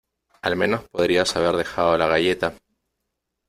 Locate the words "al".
0.41-0.55